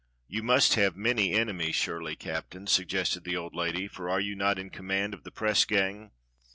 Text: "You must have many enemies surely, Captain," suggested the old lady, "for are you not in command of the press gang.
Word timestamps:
"You 0.27 0.41
must 0.41 0.73
have 0.73 0.95
many 0.95 1.31
enemies 1.33 1.75
surely, 1.75 2.15
Captain," 2.15 2.65
suggested 2.65 3.23
the 3.23 3.37
old 3.37 3.53
lady, 3.53 3.87
"for 3.87 4.09
are 4.09 4.19
you 4.19 4.35
not 4.35 4.57
in 4.57 4.71
command 4.71 5.13
of 5.13 5.21
the 5.23 5.29
press 5.31 5.63
gang. 5.63 6.09